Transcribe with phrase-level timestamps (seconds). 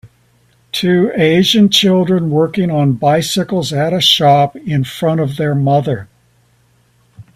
[0.71, 6.09] Two asian children working on bicycles at a shop in front of their mother.